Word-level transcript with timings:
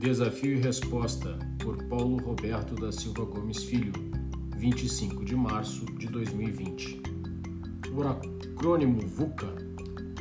Desafio 0.00 0.56
e 0.56 0.60
Resposta, 0.62 1.38
por 1.58 1.76
Paulo 1.84 2.16
Roberto 2.24 2.74
da 2.74 2.90
Silva 2.90 3.22
Gomes 3.26 3.62
Filho, 3.64 3.92
25 4.56 5.26
de 5.26 5.36
março 5.36 5.84
de 5.98 6.06
2020. 6.06 7.02
O 7.92 8.02
acrônimo 8.08 9.02
VUCA, 9.02 9.54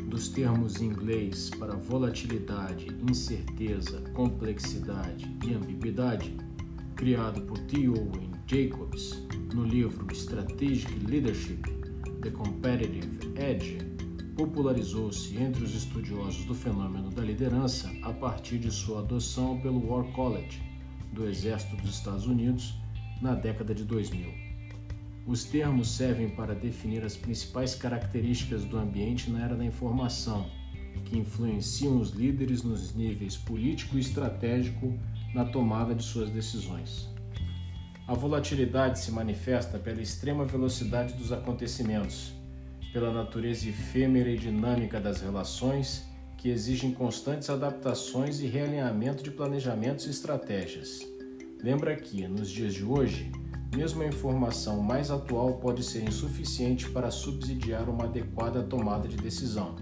dos 0.09 0.27
termos 0.27 0.81
em 0.81 0.87
inglês 0.87 1.49
para 1.57 1.77
volatilidade, 1.77 2.87
incerteza, 3.09 4.01
complexidade 4.13 5.33
e 5.47 5.53
ambiguidade, 5.53 6.35
criado 6.97 7.41
por 7.43 7.57
T. 7.59 7.87
Owen 7.87 8.31
Jacobs 8.47 9.25
no 9.53 9.63
livro 9.63 10.05
Strategic 10.13 10.93
Leadership 11.05 11.61
The 12.21 12.31
Competitive 12.31 13.17
Edge, 13.37 13.77
popularizou-se 14.39 15.35
entre 15.35 15.65
os 15.65 15.75
estudiosos 15.75 16.45
do 16.45 16.55
fenômeno 16.55 17.09
da 17.09 17.21
liderança 17.21 17.91
a 18.01 18.13
partir 18.13 18.57
de 18.57 18.71
sua 18.71 18.99
adoção 18.99 19.59
pelo 19.59 19.85
War 19.85 20.05
College 20.13 20.61
do 21.11 21.27
Exército 21.27 21.75
dos 21.75 21.95
Estados 21.95 22.25
Unidos 22.25 22.73
na 23.21 23.35
década 23.35 23.75
de 23.75 23.83
2000. 23.83 24.31
Os 25.27 25.43
termos 25.43 25.89
servem 25.89 26.29
para 26.29 26.55
definir 26.55 27.03
as 27.03 27.17
principais 27.17 27.75
características 27.75 28.63
do 28.63 28.77
ambiente 28.77 29.29
na 29.29 29.43
era 29.43 29.57
da 29.57 29.65
informação, 29.65 30.49
que 31.03 31.17
influenciam 31.17 31.99
os 31.99 32.11
líderes 32.11 32.63
nos 32.63 32.95
níveis 32.95 33.35
político 33.35 33.97
e 33.97 33.99
estratégico 33.99 34.97
na 35.35 35.43
tomada 35.43 35.93
de 35.93 36.03
suas 36.03 36.29
decisões. 36.29 37.09
A 38.07 38.13
volatilidade 38.13 38.99
se 38.99 39.11
manifesta 39.11 39.77
pela 39.77 40.01
extrema 40.01 40.45
velocidade 40.45 41.13
dos 41.15 41.33
acontecimentos 41.33 42.38
pela 42.91 43.11
natureza 43.11 43.69
efêmera 43.69 44.29
e 44.29 44.37
dinâmica 44.37 44.99
das 44.99 45.21
relações 45.21 46.07
que 46.37 46.49
exigem 46.49 46.91
constantes 46.93 47.49
adaptações 47.49 48.39
e 48.39 48.47
realinhamento 48.47 49.21
de 49.21 49.29
planejamentos 49.29 50.07
e 50.07 50.09
estratégias. 50.09 51.01
Lembra 51.61 51.95
que, 51.95 52.25
nos 52.27 52.49
dias 52.49 52.73
de 52.73 52.85
hoje, 52.85 53.29
mesmo 53.75 54.01
a 54.01 54.07
informação 54.07 54.81
mais 54.81 55.11
atual 55.11 55.57
pode 55.57 55.83
ser 55.83 56.03
insuficiente 56.03 56.89
para 56.89 57.11
subsidiar 57.11 57.89
uma 57.89 58.05
adequada 58.05 58.63
tomada 58.63 59.07
de 59.07 59.17
decisão. 59.17 59.75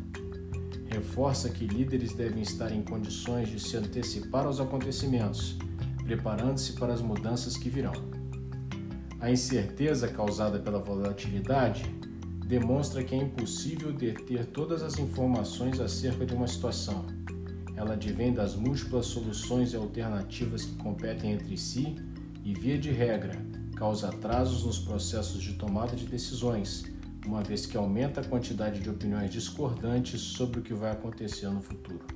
Reforça 0.88 1.50
que 1.50 1.68
líderes 1.68 2.14
devem 2.14 2.42
estar 2.42 2.72
em 2.72 2.82
condições 2.82 3.50
de 3.50 3.60
se 3.60 3.78
antecipar 3.78 4.46
aos 4.46 4.60
acontecimentos, 4.60 5.58
preparando-se 6.04 6.74
para 6.74 6.94
as 6.94 7.02
mudanças 7.02 7.56
que 7.56 7.70
virão. 7.70 7.94
A 9.20 9.30
incerteza 9.30 10.08
causada 10.08 10.60
pela 10.60 10.80
volatilidade 10.80 11.86
demonstra 12.48 13.04
que 13.04 13.14
é 13.14 13.18
impossível 13.18 13.92
deter 13.92 14.46
todas 14.46 14.82
as 14.82 14.98
informações 14.98 15.82
acerca 15.82 16.26
de 16.26 16.34
uma 16.34 16.48
situação. 16.48 17.06
Ela 17.76 17.94
advém 17.94 18.34
das 18.34 18.56
múltiplas 18.56 19.08
soluções 19.08 19.74
e 19.74 19.76
alternativas 19.76 20.64
que 20.64 20.76
competem 20.78 21.34
entre 21.34 21.58
si 21.58 21.98
e, 22.46 22.54
via 22.54 22.78
de 22.78 22.90
regra, 22.90 23.34
causa 23.76 24.08
atrasos 24.08 24.64
nos 24.64 24.80
processos 24.80 25.44
de 25.44 25.56
tomada 25.56 25.94
de 25.94 26.06
decisões, 26.06 26.86
uma 27.26 27.44
vez 27.44 27.66
que 27.66 27.76
aumenta 27.76 28.22
a 28.22 28.24
quantidade 28.24 28.80
de 28.80 28.90
opiniões 28.90 29.30
discordantes 29.30 30.22
sobre 30.22 30.62
o 30.62 30.64
que 30.64 30.74
vai 30.74 30.92
acontecer 30.92 31.50
no 31.50 31.62
futuro. 31.62 32.08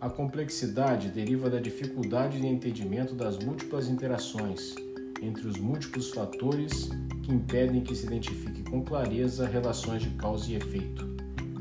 A 0.00 0.10
complexidade 0.10 1.08
deriva 1.08 1.48
da 1.48 1.60
dificuldade 1.60 2.40
de 2.40 2.46
entendimento 2.48 3.14
das 3.14 3.38
múltiplas 3.38 3.88
interações 3.88 4.74
entre 5.22 5.46
os 5.46 5.58
múltiplos 5.58 6.10
fatores 6.10 6.90
que 7.22 7.32
impedem 7.32 7.82
que 7.82 7.94
se 7.94 8.06
identifique 8.06 8.62
com 8.62 8.82
clareza 8.82 9.46
relações 9.46 10.02
de 10.02 10.10
causa 10.10 10.50
e 10.50 10.56
efeito. 10.56 11.08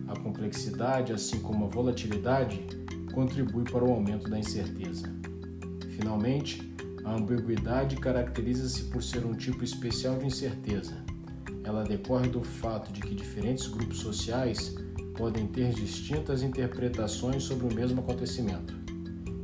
A 0.07 0.19
complexidade, 0.19 1.13
assim 1.13 1.39
como 1.39 1.66
a 1.66 1.67
volatilidade, 1.67 2.66
contribui 3.13 3.63
para 3.63 3.83
o 3.83 3.91
aumento 3.91 4.29
da 4.29 4.39
incerteza. 4.39 5.13
Finalmente, 5.91 6.73
a 7.03 7.16
ambiguidade 7.16 7.95
caracteriza-se 7.97 8.84
por 8.85 9.03
ser 9.03 9.25
um 9.25 9.34
tipo 9.34 9.63
especial 9.63 10.17
de 10.17 10.25
incerteza. 10.25 10.94
Ela 11.63 11.84
decorre 11.84 12.29
do 12.29 12.41
fato 12.41 12.91
de 12.91 13.01
que 13.01 13.13
diferentes 13.13 13.67
grupos 13.67 14.00
sociais 14.00 14.75
podem 15.16 15.47
ter 15.47 15.73
distintas 15.73 16.41
interpretações 16.41 17.44
sobre 17.44 17.67
o 17.67 17.75
mesmo 17.75 18.00
acontecimento. 18.00 18.73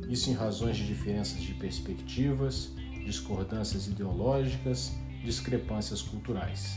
Isso 0.08 0.30
em 0.30 0.32
razões 0.32 0.76
de 0.76 0.86
diferenças 0.86 1.42
de 1.42 1.52
perspectivas, 1.54 2.72
discordâncias 3.06 3.86
ideológicas, 3.86 4.92
discrepâncias 5.24 6.02
culturais. 6.02 6.76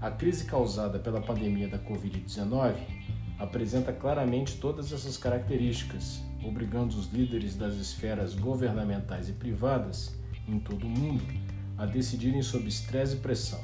A 0.00 0.10
crise 0.10 0.44
causada 0.44 0.98
pela 0.98 1.20
pandemia 1.20 1.66
da 1.66 1.78
Covid-19 1.78 2.76
apresenta 3.38 3.90
claramente 3.90 4.58
todas 4.58 4.92
essas 4.92 5.16
características, 5.16 6.22
obrigando 6.44 6.94
os 6.94 7.10
líderes 7.10 7.56
das 7.56 7.74
esferas 7.76 8.34
governamentais 8.34 9.30
e 9.30 9.32
privadas 9.32 10.14
em 10.46 10.58
todo 10.58 10.86
o 10.86 10.90
mundo 10.90 11.24
a 11.78 11.86
decidirem 11.86 12.42
sob 12.42 12.68
estresse 12.68 13.16
e 13.16 13.20
pressão. 13.20 13.60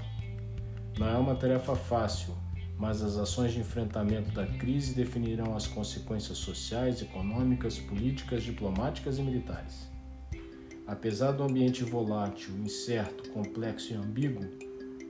Não 0.99 1.07
é 1.07 1.19
uma 1.19 1.35
tarefa 1.35 1.77
fácil, 1.77 2.35
mas 2.79 3.03
as 3.03 3.19
ações 3.19 3.53
de 3.53 3.61
enfrentamento 3.61 4.31
da 4.33 4.47
crise 4.47 4.95
definirão 4.95 5.55
as 5.55 5.67
consequências 5.67 6.39
sociais, 6.39 7.03
econômicas, 7.03 7.79
políticas, 7.79 8.43
diplomáticas 8.43 9.19
e 9.19 9.23
militares. 9.23 9.90
Apesar 10.91 11.31
do 11.31 11.45
ambiente 11.45 11.85
volátil, 11.85 12.53
incerto, 12.59 13.31
complexo 13.31 13.93
e 13.93 13.97
ambíguo, 13.97 14.45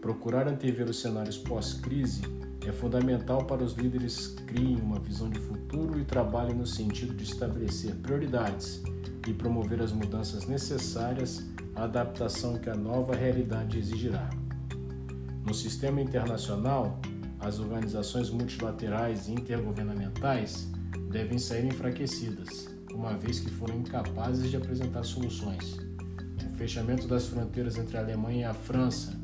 procurar 0.02 0.46
antever 0.46 0.86
os 0.90 1.00
cenários 1.00 1.38
pós-crise 1.38 2.20
é 2.66 2.70
fundamental 2.70 3.46
para 3.46 3.64
os 3.64 3.72
líderes 3.72 4.36
criem 4.46 4.76
uma 4.76 5.00
visão 5.00 5.30
de 5.30 5.38
futuro 5.38 5.98
e 5.98 6.04
trabalhem 6.04 6.54
no 6.54 6.66
sentido 6.66 7.14
de 7.14 7.24
estabelecer 7.24 7.94
prioridades 7.94 8.82
e 9.26 9.32
promover 9.32 9.80
as 9.80 9.90
mudanças 9.90 10.46
necessárias 10.46 11.46
à 11.74 11.84
adaptação 11.84 12.58
que 12.58 12.68
a 12.68 12.76
nova 12.76 13.16
realidade 13.16 13.78
exigirá. 13.78 14.28
No 15.46 15.54
sistema 15.54 16.02
internacional, 16.02 17.00
as 17.38 17.58
organizações 17.58 18.28
multilaterais 18.28 19.28
e 19.28 19.32
intergovernamentais 19.32 20.68
devem 21.10 21.38
sair 21.38 21.64
enfraquecidas 21.64 22.69
uma 22.92 23.16
vez 23.16 23.40
que 23.40 23.50
foram 23.50 23.76
incapazes 23.76 24.50
de 24.50 24.56
apresentar 24.56 25.02
soluções. 25.04 25.76
O 26.52 26.56
fechamento 26.56 27.06
das 27.06 27.26
fronteiras 27.26 27.78
entre 27.78 27.96
a 27.96 28.00
Alemanha 28.00 28.40
e 28.40 28.44
a 28.44 28.54
França, 28.54 29.18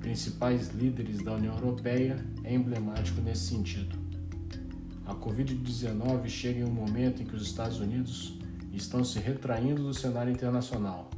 principais 0.00 0.70
líderes 0.70 1.22
da 1.22 1.34
União 1.34 1.54
Europeia, 1.54 2.24
é 2.44 2.54
emblemático 2.54 3.20
nesse 3.20 3.46
sentido. 3.46 3.96
A 5.06 5.14
Covid-19 5.14 6.28
chega 6.28 6.60
em 6.60 6.64
um 6.64 6.70
momento 6.70 7.22
em 7.22 7.26
que 7.26 7.36
os 7.36 7.42
Estados 7.42 7.80
Unidos 7.80 8.38
estão 8.72 9.04
se 9.04 9.18
retraindo 9.18 9.82
do 9.82 9.94
cenário 9.94 10.32
internacional. 10.32 11.10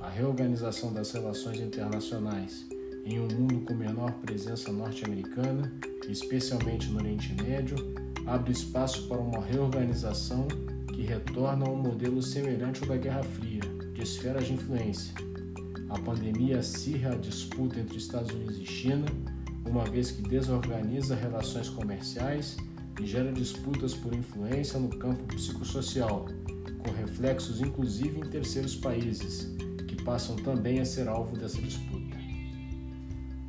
A 0.00 0.08
reorganização 0.08 0.92
das 0.92 1.12
relações 1.12 1.60
internacionais 1.60 2.66
em 3.04 3.18
um 3.18 3.28
mundo 3.28 3.60
com 3.60 3.74
menor 3.74 4.12
presença 4.12 4.72
norte-americana, 4.72 5.72
especialmente 6.08 6.88
no 6.88 6.98
Oriente 6.98 7.34
Médio, 7.42 7.76
abre 8.26 8.52
espaço 8.52 9.08
para 9.08 9.18
uma 9.18 9.44
reorganização 9.44 10.46
que 11.00 11.06
retorna 11.06 11.64
a 11.66 11.70
um 11.70 11.76
modelo 11.76 12.22
semelhante 12.22 12.82
ao 12.82 12.88
da 12.90 12.96
Guerra 12.98 13.22
Fria, 13.22 13.62
de 13.94 14.02
esferas 14.02 14.46
de 14.46 14.52
influência. 14.52 15.14
A 15.88 15.98
pandemia 15.98 16.58
acirra 16.58 17.14
a 17.14 17.16
disputa 17.16 17.80
entre 17.80 17.96
Estados 17.96 18.30
Unidos 18.30 18.58
e 18.58 18.66
China, 18.66 19.06
uma 19.66 19.82
vez 19.86 20.10
que 20.10 20.20
desorganiza 20.20 21.14
relações 21.14 21.70
comerciais 21.70 22.58
e 23.00 23.06
gera 23.06 23.32
disputas 23.32 23.94
por 23.94 24.14
influência 24.14 24.78
no 24.78 24.90
campo 24.90 25.22
psicossocial, 25.34 26.26
com 26.80 26.90
reflexos 26.90 27.62
inclusive 27.62 28.20
em 28.20 28.28
terceiros 28.28 28.76
países, 28.76 29.56
que 29.88 29.96
passam 30.02 30.36
também 30.36 30.80
a 30.80 30.84
ser 30.84 31.08
alvo 31.08 31.34
dessa 31.34 31.62
disputa. 31.62 32.18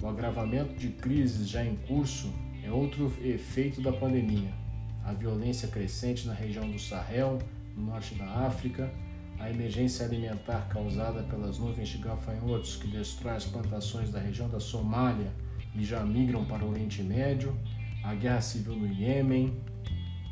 O 0.02 0.08
agravamento 0.08 0.74
de 0.76 0.88
crises 0.88 1.50
já 1.50 1.66
em 1.66 1.76
curso 1.76 2.32
é 2.64 2.72
outro 2.72 3.12
efeito 3.22 3.82
da 3.82 3.92
pandemia 3.92 4.61
a 5.06 5.14
violência 5.14 5.68
crescente 5.68 6.28
na 6.28 6.34
região 6.34 6.70
do 6.70 6.80
Sahel, 6.80 7.40
no 7.76 7.86
norte 7.86 8.16
da 8.16 8.26
África, 8.26 8.92
a 9.40 9.50
emergência 9.50 10.06
alimentar 10.06 10.68
causada 10.70 11.24
pelas 11.24 11.58
nuvens 11.58 11.90
de 11.90 11.98
gafanhotos 11.98 12.76
que 12.76 12.88
destroem 12.88 13.36
as 13.36 13.46
plantações 13.46 14.12
da 14.12 14.20
região 14.20 14.48
da 14.48 14.60
Somália 14.60 15.32
e 15.76 15.84
já 15.84 16.04
migram 16.04 16.46
para 16.46 16.64
o 16.64 16.70
Oriente 16.70 17.02
Médio, 17.02 17.58
a 18.04 18.14
guerra 18.14 18.42
civil 18.42 18.76
no 18.76 18.88
Iêmen 18.88 19.60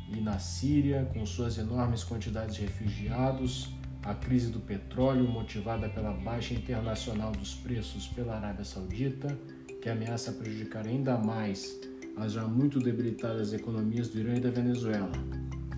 e 0.10 0.20
na 0.22 0.38
Síria, 0.38 1.10
com 1.14 1.26
suas 1.26 1.58
enormes 1.58 2.04
quantidades 2.04 2.56
de 2.56 2.62
refugiados, 2.62 3.74
a 4.04 4.14
crise 4.14 4.52
do 4.52 4.60
petróleo 4.60 5.28
motivada 5.28 5.90
pela 5.90 6.12
baixa 6.12 6.54
internacional 6.54 7.32
dos 7.32 7.56
preços 7.56 8.08
pela 8.08 8.36
Arábia 8.36 8.64
Saudita, 8.64 9.38
que 9.82 9.90
ameaça 9.90 10.32
prejudicar 10.32 10.86
ainda 10.86 11.18
mais 11.18 11.80
as 12.18 12.34
já 12.34 12.48
muito 12.48 12.80
debilitadas 12.80 13.54
economias 13.54 14.10
do 14.10 14.20
Irã 14.20 14.36
e 14.36 14.40
da 14.40 14.50
Venezuela. 14.50 15.12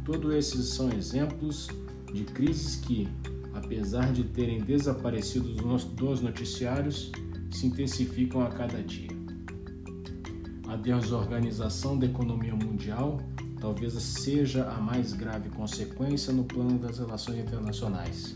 Todos 0.05 0.33
esses 0.33 0.69
são 0.69 0.91
exemplos 0.91 1.67
de 2.11 2.23
crises 2.23 2.77
que, 2.77 3.07
apesar 3.53 4.11
de 4.11 4.23
terem 4.23 4.61
desaparecido 4.61 5.53
dos 5.95 6.21
noticiários, 6.21 7.11
se 7.51 7.67
intensificam 7.67 8.41
a 8.41 8.49
cada 8.49 8.81
dia. 8.81 9.09
A 10.67 10.75
desorganização 10.75 11.99
da 11.99 12.05
economia 12.05 12.55
mundial 12.55 13.19
talvez 13.59 13.93
seja 13.93 14.67
a 14.69 14.81
mais 14.81 15.13
grave 15.13 15.49
consequência 15.49 16.33
no 16.33 16.43
plano 16.43 16.79
das 16.79 16.97
relações 16.97 17.39
internacionais. 17.39 18.35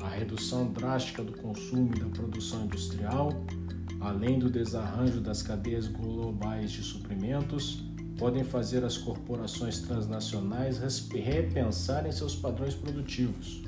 A 0.00 0.08
redução 0.08 0.70
drástica 0.70 1.24
do 1.24 1.32
consumo 1.32 1.90
e 1.96 2.00
da 2.00 2.06
produção 2.06 2.64
industrial, 2.64 3.44
além 4.00 4.38
do 4.38 4.48
desarranjo 4.48 5.20
das 5.20 5.42
cadeias 5.42 5.86
globais 5.88 6.70
de 6.70 6.82
suprimentos, 6.82 7.82
podem 8.18 8.42
fazer 8.44 8.84
as 8.84 8.98
corporações 8.98 9.80
transnacionais 9.80 10.80
repensarem 11.12 12.10
seus 12.10 12.34
padrões 12.34 12.74
produtivos, 12.74 13.62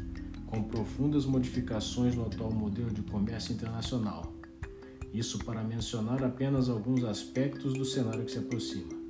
com 0.46 0.62
profundas 0.62 1.24
modificações 1.24 2.14
no 2.14 2.26
atual 2.26 2.52
modelo 2.52 2.90
de 2.90 3.02
comércio 3.02 3.52
internacional. 3.52 4.32
Isso 5.12 5.38
para 5.44 5.62
mencionar 5.62 6.22
apenas 6.24 6.68
alguns 6.68 7.04
aspectos 7.04 7.74
do 7.74 7.84
cenário 7.84 8.24
que 8.24 8.32
se 8.32 8.38
aproxima. 8.38 9.00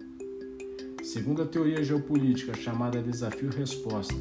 Segundo 1.02 1.42
a 1.42 1.46
teoria 1.46 1.82
geopolítica 1.82 2.54
chamada 2.54 3.02
Desafio-Resposta, 3.02 4.14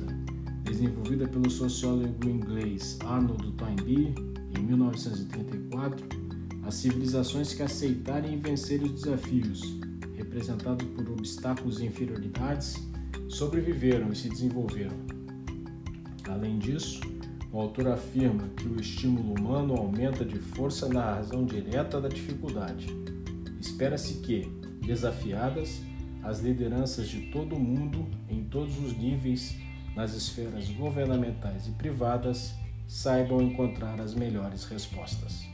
desenvolvida 0.63 1.27
pelo 1.27 1.49
sociólogo 1.49 2.27
inglês 2.27 2.97
Arnold 3.05 3.51
Toynbee 3.53 4.13
em 4.57 4.63
1934, 4.63 6.18
as 6.69 6.75
civilizações 6.75 7.51
que 7.51 7.63
aceitarem 7.63 8.39
vencerem 8.39 8.85
os 8.85 9.01
desafios, 9.01 9.79
representados 10.15 10.87
por 10.89 11.09
obstáculos 11.09 11.79
e 11.79 11.85
inferioridades, 11.87 12.75
sobreviveram 13.27 14.11
e 14.11 14.15
se 14.15 14.29
desenvolveram. 14.29 14.95
Além 16.29 16.59
disso, 16.59 17.01
o 17.51 17.59
autor 17.59 17.87
afirma 17.87 18.47
que 18.49 18.67
o 18.67 18.79
estímulo 18.79 19.33
humano 19.33 19.73
aumenta 19.73 20.23
de 20.23 20.37
força 20.37 20.87
na 20.87 21.15
razão 21.15 21.43
direta 21.43 21.99
da 21.99 22.07
dificuldade. 22.07 22.95
Espera-se 23.59 24.19
que, 24.19 24.47
desafiadas, 24.85 25.81
as 26.21 26.39
lideranças 26.39 27.09
de 27.09 27.31
todo 27.31 27.55
o 27.55 27.59
mundo, 27.59 28.07
em 28.29 28.43
todos 28.43 28.77
os 28.77 28.95
níveis, 28.95 29.55
nas 29.95 30.13
esferas 30.13 30.69
governamentais 30.69 31.65
e 31.65 31.71
privadas, 31.71 32.53
saibam 32.87 33.41
encontrar 33.41 33.99
as 33.99 34.13
melhores 34.13 34.65
respostas. 34.65 35.48